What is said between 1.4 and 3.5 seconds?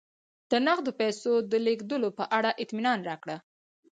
د لېږلو په اړه اطمینان راکړه.